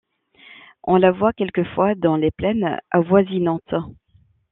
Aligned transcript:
On 0.81 0.95
la 0.97 1.11
voit 1.11 1.31
quelquefois 1.31 1.93
dans 1.93 2.15
les 2.15 2.31
plaines 2.31 2.79
avoisinantes. 2.89 3.75